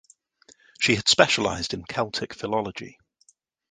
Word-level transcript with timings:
She 0.79 0.95
had 0.95 1.07
specialised 1.07 1.75
in 1.75 1.83
Celtic 1.85 2.33
Philology. 2.33 2.97